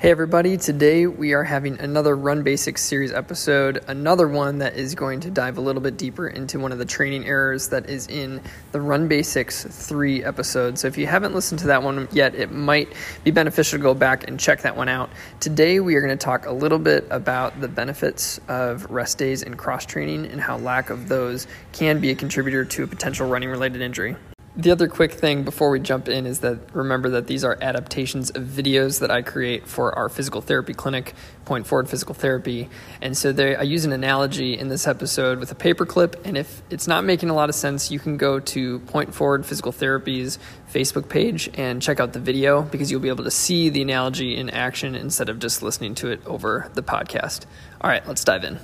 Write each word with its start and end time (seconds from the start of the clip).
Hey 0.00 0.12
everybody, 0.12 0.56
today 0.56 1.08
we 1.08 1.32
are 1.32 1.42
having 1.42 1.80
another 1.80 2.14
Run 2.14 2.44
Basics 2.44 2.84
series 2.84 3.10
episode, 3.12 3.82
another 3.88 4.28
one 4.28 4.58
that 4.58 4.76
is 4.76 4.94
going 4.94 5.18
to 5.18 5.30
dive 5.30 5.58
a 5.58 5.60
little 5.60 5.82
bit 5.82 5.96
deeper 5.96 6.28
into 6.28 6.60
one 6.60 6.70
of 6.70 6.78
the 6.78 6.84
training 6.84 7.26
errors 7.26 7.70
that 7.70 7.90
is 7.90 8.06
in 8.06 8.40
the 8.70 8.80
Run 8.80 9.08
Basics 9.08 9.64
3 9.64 10.22
episode. 10.22 10.78
So 10.78 10.86
if 10.86 10.96
you 10.96 11.08
haven't 11.08 11.34
listened 11.34 11.58
to 11.62 11.66
that 11.66 11.82
one 11.82 12.06
yet, 12.12 12.36
it 12.36 12.52
might 12.52 12.92
be 13.24 13.32
beneficial 13.32 13.76
to 13.80 13.82
go 13.82 13.92
back 13.92 14.28
and 14.28 14.38
check 14.38 14.62
that 14.62 14.76
one 14.76 14.88
out. 14.88 15.10
Today 15.40 15.80
we 15.80 15.96
are 15.96 16.00
going 16.00 16.16
to 16.16 16.24
talk 16.24 16.46
a 16.46 16.52
little 16.52 16.78
bit 16.78 17.04
about 17.10 17.60
the 17.60 17.66
benefits 17.66 18.38
of 18.46 18.88
rest 18.92 19.18
days 19.18 19.42
and 19.42 19.58
cross 19.58 19.84
training 19.84 20.26
and 20.26 20.40
how 20.40 20.58
lack 20.58 20.90
of 20.90 21.08
those 21.08 21.48
can 21.72 22.00
be 22.00 22.10
a 22.10 22.14
contributor 22.14 22.64
to 22.64 22.84
a 22.84 22.86
potential 22.86 23.28
running 23.28 23.48
related 23.48 23.82
injury. 23.82 24.14
The 24.58 24.72
other 24.72 24.88
quick 24.88 25.12
thing 25.12 25.44
before 25.44 25.70
we 25.70 25.78
jump 25.78 26.08
in 26.08 26.26
is 26.26 26.40
that 26.40 26.58
remember 26.74 27.10
that 27.10 27.28
these 27.28 27.44
are 27.44 27.56
adaptations 27.62 28.30
of 28.30 28.42
videos 28.42 28.98
that 28.98 29.08
I 29.08 29.22
create 29.22 29.68
for 29.68 29.96
our 29.96 30.08
physical 30.08 30.40
therapy 30.40 30.74
clinic, 30.74 31.14
Point 31.44 31.64
Forward 31.64 31.88
Physical 31.88 32.12
Therapy. 32.12 32.68
And 33.00 33.16
so 33.16 33.30
they, 33.30 33.54
I 33.54 33.62
use 33.62 33.84
an 33.84 33.92
analogy 33.92 34.58
in 34.58 34.66
this 34.66 34.88
episode 34.88 35.38
with 35.38 35.52
a 35.52 35.54
paperclip. 35.54 36.16
And 36.24 36.36
if 36.36 36.60
it's 36.70 36.88
not 36.88 37.04
making 37.04 37.30
a 37.30 37.34
lot 37.34 37.48
of 37.48 37.54
sense, 37.54 37.92
you 37.92 38.00
can 38.00 38.16
go 38.16 38.40
to 38.40 38.80
Point 38.80 39.14
Forward 39.14 39.46
Physical 39.46 39.70
Therapy's 39.70 40.40
Facebook 40.68 41.08
page 41.08 41.48
and 41.54 41.80
check 41.80 42.00
out 42.00 42.12
the 42.12 42.18
video 42.18 42.62
because 42.62 42.90
you'll 42.90 42.98
be 42.98 43.10
able 43.10 43.22
to 43.22 43.30
see 43.30 43.68
the 43.68 43.80
analogy 43.80 44.36
in 44.36 44.50
action 44.50 44.96
instead 44.96 45.28
of 45.28 45.38
just 45.38 45.62
listening 45.62 45.94
to 45.94 46.10
it 46.10 46.20
over 46.26 46.68
the 46.74 46.82
podcast. 46.82 47.46
All 47.80 47.88
right, 47.88 48.04
let's 48.08 48.24
dive 48.24 48.42
in. 48.42 48.58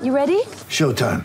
You 0.00 0.14
ready? 0.14 0.40
Showtime. 0.70 1.24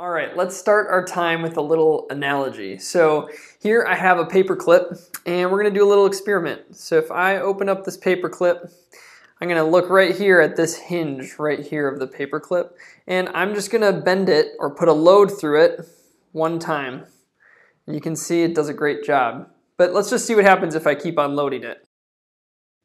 All 0.00 0.08
right, 0.08 0.34
let's 0.34 0.56
start 0.56 0.86
our 0.88 1.04
time 1.04 1.42
with 1.42 1.58
a 1.58 1.60
little 1.60 2.06
analogy. 2.08 2.78
So 2.78 3.28
here 3.60 3.84
I 3.86 3.94
have 3.96 4.18
a 4.18 4.24
paper 4.24 4.56
clip 4.56 4.94
and 5.26 5.50
we're 5.50 5.62
gonna 5.62 5.74
do 5.74 5.84
a 5.84 5.90
little 5.90 6.06
experiment. 6.06 6.74
So 6.74 6.96
if 6.96 7.10
I 7.10 7.36
open 7.36 7.68
up 7.68 7.84
this 7.84 7.98
paper 7.98 8.30
clip, 8.30 8.72
I'm 9.38 9.48
gonna 9.48 9.62
look 9.62 9.90
right 9.90 10.16
here 10.16 10.40
at 10.40 10.56
this 10.56 10.74
hinge 10.74 11.38
right 11.38 11.60
here 11.60 11.86
of 11.86 11.98
the 11.98 12.06
paper 12.06 12.40
clip 12.40 12.78
and 13.06 13.28
I'm 13.34 13.54
just 13.54 13.70
gonna 13.70 13.92
bend 13.92 14.30
it 14.30 14.52
or 14.58 14.74
put 14.74 14.88
a 14.88 14.94
load 14.94 15.38
through 15.38 15.64
it 15.64 15.86
one 16.32 16.58
time. 16.58 17.04
And 17.86 17.94
you 17.94 18.00
can 18.00 18.16
see 18.16 18.42
it 18.42 18.54
does 18.54 18.70
a 18.70 18.74
great 18.74 19.04
job. 19.04 19.50
But 19.76 19.92
let's 19.92 20.08
just 20.08 20.26
see 20.26 20.34
what 20.34 20.44
happens 20.44 20.74
if 20.74 20.86
I 20.86 20.94
keep 20.94 21.18
on 21.18 21.36
loading 21.36 21.62
it. 21.62 21.86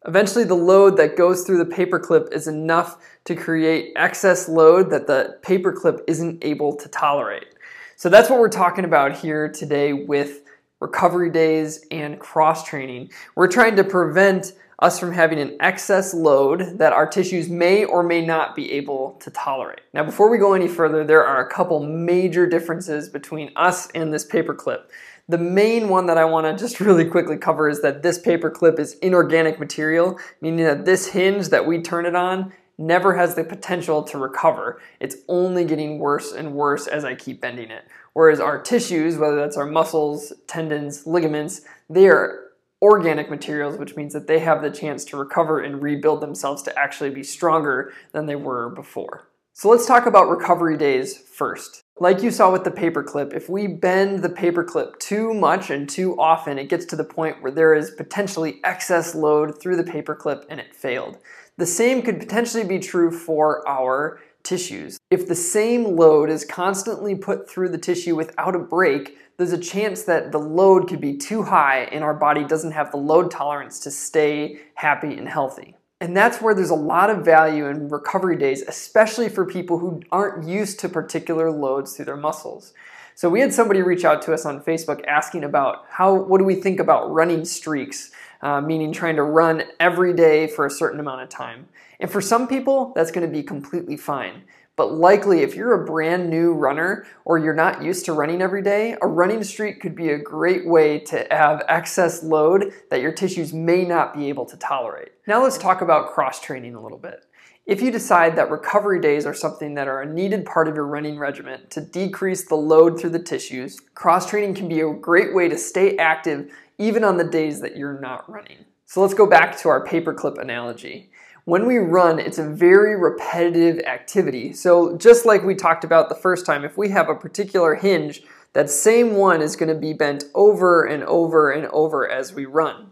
Eventually, 0.07 0.43
the 0.43 0.55
load 0.55 0.97
that 0.97 1.17
goes 1.17 1.43
through 1.43 1.57
the 1.57 1.65
paperclip 1.65 2.31
is 2.31 2.47
enough 2.47 2.97
to 3.23 3.35
create 3.35 3.93
excess 3.95 4.47
load 4.47 4.91
that 4.91 5.07
the 5.07 5.39
paperclip 5.41 6.01
isn't 6.07 6.43
able 6.43 6.75
to 6.75 6.87
tolerate. 6.89 7.47
So 7.95 8.09
that's 8.09 8.29
what 8.29 8.39
we're 8.39 8.49
talking 8.49 8.85
about 8.85 9.17
here 9.17 9.49
today 9.49 9.93
with 9.93 10.43
recovery 10.79 11.31
days 11.31 11.85
and 11.89 12.19
cross 12.19 12.63
training. 12.63 13.09
We're 13.35 13.47
trying 13.47 13.75
to 13.77 13.83
prevent 13.83 14.53
us 14.79 14.99
from 14.99 15.13
having 15.13 15.39
an 15.39 15.55
excess 15.59 16.13
load 16.13 16.77
that 16.79 16.93
our 16.93 17.07
tissues 17.07 17.49
may 17.49 17.85
or 17.85 18.03
may 18.03 18.25
not 18.25 18.55
be 18.55 18.71
able 18.73 19.13
to 19.21 19.31
tolerate. 19.31 19.81
Now, 19.93 20.03
before 20.03 20.29
we 20.29 20.37
go 20.37 20.53
any 20.53 20.67
further, 20.67 21.03
there 21.03 21.25
are 21.25 21.45
a 21.45 21.49
couple 21.49 21.81
major 21.81 22.45
differences 22.45 23.07
between 23.09 23.51
us 23.55 23.89
and 23.91 24.13
this 24.13 24.27
paperclip. 24.27 24.83
The 25.27 25.37
main 25.37 25.89
one 25.89 26.05
that 26.05 26.17
I 26.17 26.25
want 26.25 26.45
to 26.45 26.61
just 26.61 26.79
really 26.79 27.05
quickly 27.05 27.37
cover 27.37 27.67
is 27.69 27.81
that 27.81 28.03
this 28.03 28.19
paper 28.19 28.49
clip 28.49 28.77
is 28.77 28.93
inorganic 28.95 29.59
material, 29.59 30.19
meaning 30.41 30.65
that 30.65 30.85
this 30.85 31.07
hinge 31.07 31.49
that 31.49 31.65
we 31.65 31.81
turn 31.81 32.05
it 32.05 32.15
on 32.15 32.53
never 32.77 33.15
has 33.15 33.35
the 33.35 33.43
potential 33.43 34.03
to 34.03 34.17
recover. 34.17 34.81
It's 34.99 35.15
only 35.27 35.63
getting 35.65 35.97
worse 35.97 36.33
and 36.33 36.53
worse 36.53 36.87
as 36.87 37.05
I 37.05 37.15
keep 37.15 37.41
bending 37.41 37.71
it. 37.71 37.85
Whereas 38.13 38.39
our 38.39 38.61
tissues, 38.61 39.17
whether 39.17 39.37
that's 39.37 39.57
our 39.57 39.65
muscles, 39.65 40.33
tendons, 40.47 41.07
ligaments, 41.07 41.61
they 41.89 42.07
are 42.07 42.44
organic 42.85 43.31
materials, 43.31 43.79
which 43.79 43.95
means 43.95 44.13
that 44.13 44.27
they 44.27 44.37
have 44.37 44.61
the 44.61 44.69
chance 44.69 45.03
to 45.05 45.17
recover 45.17 45.59
and 45.59 45.81
rebuild 45.81 46.21
themselves 46.21 46.61
to 46.61 46.79
actually 46.79 47.09
be 47.09 47.23
stronger 47.23 47.91
than 48.11 48.27
they 48.27 48.35
were 48.35 48.69
before. 48.69 49.27
So 49.53 49.69
let's 49.69 49.87
talk 49.87 50.05
about 50.05 50.29
recovery 50.29 50.77
days 50.77 51.17
first. 51.17 51.81
Like 51.99 52.21
you 52.21 52.29
saw 52.29 52.51
with 52.51 52.63
the 52.63 52.71
paperclip, 52.71 53.33
if 53.33 53.49
we 53.49 53.65
bend 53.65 54.21
the 54.21 54.29
paperclip 54.29 54.99
too 54.99 55.33
much 55.33 55.71
and 55.71 55.89
too 55.89 56.15
often, 56.19 56.59
it 56.59 56.69
gets 56.69 56.85
to 56.87 56.95
the 56.95 57.03
point 57.03 57.41
where 57.41 57.51
there 57.51 57.73
is 57.73 57.91
potentially 57.91 58.59
excess 58.63 59.15
load 59.15 59.59
through 59.59 59.77
the 59.77 59.91
paperclip 59.91 60.43
and 60.49 60.59
it 60.59 60.75
failed. 60.75 61.17
The 61.57 61.65
same 61.65 62.03
could 62.03 62.19
potentially 62.19 62.65
be 62.65 62.79
true 62.79 63.09
for 63.09 63.67
our 63.67 64.19
tissues. 64.45 64.97
If 65.11 65.27
the 65.27 65.35
same 65.35 65.95
load 65.95 66.29
is 66.29 66.45
constantly 66.45 67.15
put 67.15 67.49
through 67.49 67.69
the 67.69 67.77
tissue 67.77 68.15
without 68.15 68.55
a 68.55 68.59
break, 68.59 69.17
there's 69.37 69.51
a 69.51 69.57
chance 69.57 70.03
that 70.03 70.31
the 70.31 70.39
load 70.39 70.87
could 70.87 71.01
be 71.01 71.17
too 71.17 71.43
high 71.43 71.89
and 71.91 72.03
our 72.03 72.13
body 72.13 72.45
doesn't 72.45 72.71
have 72.71 72.91
the 72.91 72.97
load 72.97 73.31
tolerance 73.31 73.79
to 73.81 73.91
stay 73.91 74.59
happy 74.75 75.13
and 75.15 75.27
healthy. 75.27 75.75
And 75.99 76.15
that's 76.15 76.41
where 76.41 76.53
there's 76.53 76.69
a 76.69 76.75
lot 76.75 77.09
of 77.09 77.25
value 77.25 77.65
in 77.67 77.89
recovery 77.89 78.37
days, 78.37 78.61
especially 78.61 79.29
for 79.29 79.45
people 79.45 79.79
who 79.79 80.01
aren't 80.11 80.47
used 80.47 80.79
to 80.81 80.89
particular 80.89 81.51
loads 81.51 81.95
through 81.95 82.05
their 82.05 82.17
muscles. 82.17 82.73
So 83.17 83.29
we 83.29 83.39
had 83.39 83.53
somebody 83.53 83.81
reach 83.81 84.03
out 84.03 84.21
to 84.23 84.33
us 84.33 84.45
on 84.45 84.61
Facebook 84.61 85.01
asking 85.07 85.45
about 85.45 85.85
how, 85.89 86.13
what 86.13 86.37
do 86.37 86.43
we 86.43 86.55
think 86.55 86.81
about 86.81 87.09
running 87.13 87.45
streaks, 87.45 88.11
uh, 88.41 88.59
meaning 88.59 88.91
trying 88.91 89.15
to 89.15 89.23
run 89.23 89.63
every 89.79 90.13
day 90.13 90.47
for 90.47 90.65
a 90.65 90.69
certain 90.69 90.99
amount 90.99 91.21
of 91.21 91.29
time. 91.29 91.69
And 92.01 92.11
for 92.11 92.19
some 92.19 92.45
people, 92.45 92.91
that's 92.93 93.11
going 93.11 93.25
to 93.25 93.31
be 93.31 93.41
completely 93.41 93.95
fine. 93.95 94.43
But 94.77 94.93
likely, 94.93 95.41
if 95.41 95.55
you're 95.55 95.81
a 95.81 95.85
brand 95.85 96.29
new 96.29 96.53
runner 96.53 97.05
or 97.23 97.37
you're 97.37 97.53
not 97.53 97.81
used 97.81 98.05
to 98.05 98.13
running 98.13 98.41
every 98.41 98.61
day, 98.61 98.97
a 99.01 99.07
running 99.07 99.43
streak 99.43 99.79
could 99.79 99.95
be 99.95 100.09
a 100.09 100.17
great 100.17 100.67
way 100.67 100.99
to 100.99 101.25
have 101.31 101.63
excess 101.69 102.23
load 102.23 102.73
that 102.89 102.99
your 102.99 103.13
tissues 103.13 103.53
may 103.53 103.85
not 103.85 104.13
be 104.13 104.27
able 104.27 104.45
to 104.45 104.57
tolerate. 104.57 105.13
Now, 105.27 105.41
let's 105.43 105.57
talk 105.57 105.81
about 105.81 106.13
cross 106.13 106.41
training 106.41 106.75
a 106.75 106.81
little 106.81 106.97
bit. 106.97 107.25
If 107.65 107.81
you 107.81 107.89
decide 107.89 108.35
that 108.35 108.51
recovery 108.51 108.99
days 108.99 109.25
are 109.25 109.33
something 109.33 109.73
that 109.73 109.87
are 109.87 110.01
a 110.01 110.13
needed 110.13 110.45
part 110.45 110.67
of 110.67 110.75
your 110.75 110.85
running 110.85 111.17
regimen 111.17 111.61
to 111.69 111.81
decrease 111.81 112.45
the 112.45 112.55
load 112.55 112.99
through 112.99 113.09
the 113.11 113.23
tissues, 113.23 113.79
cross 113.95 114.29
training 114.29 114.53
can 114.55 114.67
be 114.67 114.81
a 114.81 114.93
great 114.93 115.33
way 115.33 115.49
to 115.49 115.57
stay 115.57 115.97
active 115.97 116.51
even 116.77 117.03
on 117.03 117.17
the 117.17 117.23
days 117.23 117.61
that 117.61 117.77
you're 117.77 117.99
not 117.99 118.29
running. 118.29 118.65
So 118.85 119.01
let's 119.01 119.15
go 119.15 119.25
back 119.25 119.57
to 119.59 119.69
our 119.69 119.83
paperclip 119.83 120.37
analogy. 120.37 121.09
When 121.45 121.67
we 121.67 121.77
run, 121.77 122.17
it's 122.17 122.39
a 122.39 122.49
very 122.49 122.99
repetitive 122.99 123.77
activity. 123.85 124.51
So 124.53 124.97
just 124.97 125.27
like 125.27 125.43
we 125.43 125.53
talked 125.53 125.83
about 125.83 126.09
the 126.09 126.15
first 126.15 126.43
time, 126.43 126.65
if 126.65 126.75
we 126.75 126.89
have 126.89 127.07
a 127.07 127.13
particular 127.13 127.75
hinge, 127.75 128.23
that 128.53 128.67
same 128.67 129.13
one 129.13 129.43
is 129.43 129.55
going 129.55 129.69
to 129.69 129.79
be 129.79 129.93
bent 129.93 130.23
over 130.33 130.83
and 130.83 131.03
over 131.03 131.51
and 131.51 131.67
over 131.67 132.09
as 132.09 132.33
we 132.33 132.45
run. 132.45 132.87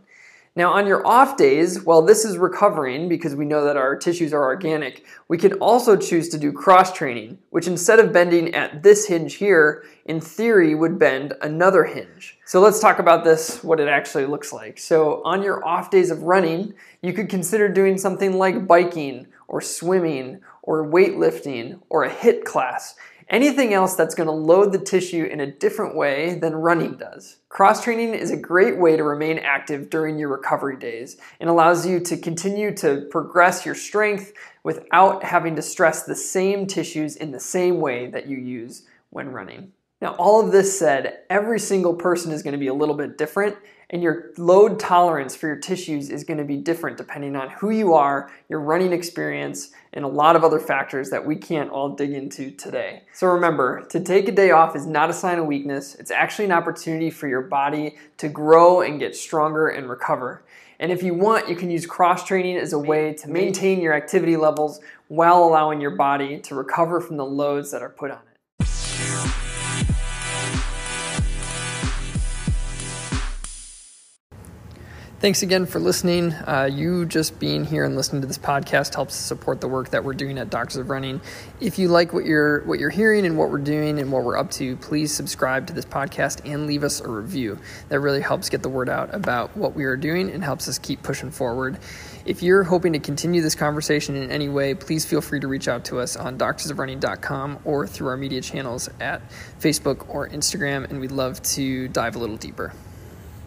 Now, 0.56 0.74
on 0.74 0.86
your 0.86 1.06
off 1.06 1.36
days, 1.36 1.84
while 1.84 2.04
this 2.04 2.24
is 2.24 2.38
recovering 2.38 3.10
because 3.10 3.36
we 3.36 3.44
know 3.44 3.64
that 3.66 3.76
our 3.76 3.96
tissues 3.96 4.34
are 4.34 4.44
organic, 4.44 5.04
we 5.28 5.40
can 5.40 5.54
also 5.54 5.98
choose 5.98 6.30
to 6.30 6.38
do 6.38 6.52
cross 6.52 6.94
training, 6.94 7.40
which 7.50 7.66
instead 7.66 7.98
of 7.98 8.14
bending 8.14 8.54
at 8.54 8.84
this 8.84 9.08
hinge 9.08 9.34
here, 9.34 9.84
in 10.06 10.22
theory 10.22 10.76
would 10.76 11.00
bend 11.00 11.34
another 11.42 11.86
hinge. 11.86 12.38
So 12.46 12.60
let's 12.62 12.80
talk 12.80 13.00
about 13.00 13.24
this, 13.24 13.64
what 13.64 13.80
it 13.80 13.88
actually 13.88 14.28
looks 14.28 14.54
like. 14.54 14.78
So 14.78 15.24
on 15.24 15.42
your 15.42 15.66
off 15.66 15.90
days 15.90 16.12
of 16.12 16.22
running, 16.22 16.76
you 17.02 17.14
could 17.14 17.30
consider 17.30 17.68
doing 17.68 17.98
something 17.98 18.38
like 18.38 18.68
biking 18.68 19.26
or 19.48 19.60
swimming 19.60 20.42
or 20.62 20.86
weightlifting 20.86 21.80
or 21.90 22.04
a 22.04 22.14
HIIT 22.14 22.44
class. 22.44 22.94
Anything 23.30 23.74
else 23.74 23.96
that's 23.96 24.16
going 24.16 24.28
to 24.28 24.34
load 24.34 24.72
the 24.72 24.80
tissue 24.80 25.24
in 25.24 25.40
a 25.40 25.52
different 25.52 25.96
way 25.96 26.36
than 26.36 26.56
running 26.56 26.98
does. 26.98 27.38
Cross 27.50 27.84
training 27.84 28.14
is 28.14 28.32
a 28.32 28.38
great 28.38 28.78
way 28.78 28.98
to 28.98 29.04
remain 29.04 29.40
active 29.40 29.90
during 29.90 30.18
your 30.18 30.30
recovery 30.30 30.78
days 30.78 31.18
and 31.40 31.50
allows 31.50 31.86
you 31.86 32.00
to 32.00 32.18
continue 32.18 32.74
to 32.76 33.08
progress 33.12 33.66
your 33.66 33.76
strength 33.76 34.34
without 34.64 35.24
having 35.24 35.56
to 35.56 35.62
stress 35.62 36.04
the 36.04 36.16
same 36.16 36.68
tissues 36.68 37.16
in 37.16 37.32
the 37.32 37.40
same 37.40 37.80
way 37.80 38.08
that 38.08 38.28
you 38.28 38.38
use 38.38 38.84
when 39.10 39.30
running. 39.30 39.72
Now, 40.04 40.16
all 40.16 40.46
of 40.46 40.52
this 40.52 40.78
said, 40.78 41.20
every 41.30 41.62
single 41.62 41.94
person 41.94 42.34
is 42.34 42.44
going 42.44 42.52
to 42.52 42.58
be 42.58 42.68
a 42.68 42.74
little 42.74 42.94
bit 42.94 43.18
different, 43.18 43.56
and 43.90 44.04
your 44.04 44.34
load 44.38 44.78
tolerance 44.78 45.34
for 45.34 45.48
your 45.48 45.56
tissues 45.56 46.10
is 46.10 46.26
going 46.26 46.40
to 46.40 46.44
be 46.44 46.58
different 46.58 46.98
depending 46.98 47.38
on 47.38 47.50
who 47.52 47.70
you 47.70 47.94
are, 47.94 48.30
your 48.50 48.60
running 48.60 48.92
experience, 48.92 49.72
and 49.94 50.04
a 50.04 50.08
lot 50.10 50.36
of 50.36 50.44
other 50.44 50.60
factors 50.60 51.10
that 51.12 51.26
we 51.26 51.38
can't 51.38 51.70
all 51.70 51.88
dig 51.88 52.12
into 52.12 52.52
today. 52.52 53.04
So 53.14 53.28
remember, 53.28 53.86
to 53.92 54.02
take 54.02 54.28
a 54.28 54.34
day 54.34 54.52
off 54.52 54.76
is 54.76 54.86
not 54.86 55.10
a 55.10 55.14
sign 55.14 55.40
of 55.40 55.46
weakness, 55.46 55.96
it's 55.96 56.12
actually 56.12 56.46
an 56.46 56.52
opportunity 56.52 57.10
for 57.10 57.30
your 57.30 57.44
body 57.44 57.96
to 58.18 58.28
grow 58.28 58.82
and 58.82 59.00
get 59.00 59.16
stronger 59.16 59.70
and 59.70 59.90
recover. 59.90 60.44
And 60.82 60.92
if 60.92 61.02
you 61.02 61.14
want, 61.14 61.48
you 61.48 61.56
can 61.56 61.72
use 61.72 61.86
cross 61.86 62.26
training 62.26 62.58
as 62.58 62.74
a 62.74 62.78
way 62.78 63.14
to 63.14 63.30
maintain 63.30 63.80
your 63.80 63.94
activity 63.94 64.36
levels 64.36 64.82
while 65.08 65.46
allowing 65.46 65.80
your 65.80 65.96
body 65.96 66.40
to 66.40 66.56
recover 66.56 67.00
from 67.00 67.16
the 67.16 67.26
loads 67.26 67.72
that 67.72 67.82
are 67.82 67.88
put 67.88 68.12
on 68.12 68.18
it. 68.18 68.33
Thanks 75.24 75.42
again 75.42 75.66
for 75.66 75.80
listening. 75.80 76.34
Uh, 76.34 76.70
you 76.70 77.06
just 77.06 77.40
being 77.40 77.64
here 77.64 77.86
and 77.86 77.96
listening 77.96 78.22
to 78.24 78.28
this 78.28 78.38
podcast 78.38 78.94
helps 78.94 79.16
support 79.16 79.62
the 79.62 79.70
work 79.70 79.92
that 79.92 80.04
we're 80.04 80.14
doing 80.14 80.38
at 80.38 80.50
Doctors 80.50 80.76
of 80.76 80.90
Running. 80.90 81.22
If 81.62 81.80
you 81.80 81.88
like 81.88 82.12
what 82.12 82.26
you're 82.26 82.60
what 82.66 82.78
you're 82.78 82.90
hearing 82.90 83.26
and 83.26 83.38
what 83.38 83.50
we're 83.50 83.60
doing 83.60 84.00
and 84.00 84.12
what 84.12 84.26
we're 84.26 84.36
up 84.36 84.52
to, 84.52 84.76
please 84.76 85.14
subscribe 85.14 85.68
to 85.68 85.74
this 85.74 85.86
podcast 85.86 86.42
and 86.44 86.68
leave 86.68 86.84
us 86.84 87.00
a 87.00 87.08
review. 87.08 87.58
That 87.88 88.02
really 88.02 88.20
helps 88.20 88.50
get 88.50 88.64
the 88.64 88.68
word 88.68 88.90
out 88.90 89.16
about 89.16 89.56
what 89.56 89.76
we 89.76 89.86
are 89.86 89.96
doing 89.96 90.30
and 90.30 90.44
helps 90.44 90.68
us 90.68 90.78
keep 90.78 91.04
pushing 91.04 91.32
forward. 91.32 91.80
If 92.26 92.44
you're 92.44 92.64
hoping 92.64 92.92
to 92.92 93.00
continue 93.00 93.42
this 93.42 93.56
conversation 93.56 94.18
in 94.18 94.30
any 94.30 94.50
way, 94.50 94.74
please 94.74 95.06
feel 95.06 95.22
free 95.22 95.40
to 95.40 95.48
reach 95.48 95.70
out 95.70 95.86
to 95.86 96.02
us 96.02 96.18
on 96.18 96.38
doctorsofrunning.com 96.38 97.60
or 97.64 97.88
through 97.88 98.10
our 98.10 98.18
media 98.18 98.42
channels 98.42 98.90
at 99.00 99.22
Facebook 99.62 100.06
or 100.10 100.28
Instagram, 100.28 100.90
and 100.90 101.00
we'd 101.00 101.14
love 101.14 101.42
to 101.44 101.88
dive 101.88 102.18
a 102.18 102.20
little 102.20 102.36
deeper. 102.36 102.74